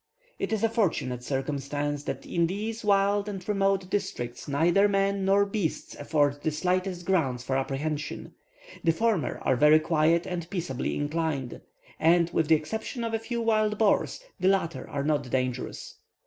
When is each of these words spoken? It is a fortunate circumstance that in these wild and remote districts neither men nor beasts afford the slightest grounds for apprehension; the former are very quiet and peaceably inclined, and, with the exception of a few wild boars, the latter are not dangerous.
It 0.39 0.51
is 0.51 0.63
a 0.63 0.67
fortunate 0.69 1.23
circumstance 1.23 2.05
that 2.05 2.25
in 2.25 2.47
these 2.47 2.83
wild 2.83 3.29
and 3.29 3.47
remote 3.47 3.87
districts 3.91 4.47
neither 4.47 4.87
men 4.87 5.25
nor 5.25 5.45
beasts 5.45 5.93
afford 5.93 6.41
the 6.41 6.49
slightest 6.49 7.05
grounds 7.05 7.43
for 7.43 7.55
apprehension; 7.55 8.33
the 8.83 8.93
former 8.93 9.37
are 9.43 9.55
very 9.55 9.79
quiet 9.79 10.25
and 10.25 10.49
peaceably 10.49 10.95
inclined, 10.95 11.61
and, 11.99 12.31
with 12.31 12.47
the 12.47 12.55
exception 12.55 13.03
of 13.03 13.13
a 13.13 13.19
few 13.19 13.41
wild 13.41 13.77
boars, 13.77 14.19
the 14.39 14.47
latter 14.47 14.89
are 14.89 15.03
not 15.03 15.29
dangerous. 15.29 15.99